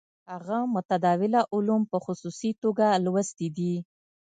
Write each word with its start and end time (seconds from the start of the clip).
هغه 0.31 0.57
متداوله 0.75 1.41
علوم 1.53 1.81
په 1.91 1.97
خصوصي 2.05 2.51
توګه 2.63 2.87
لوستي 3.05 3.47
دي. 3.57 3.75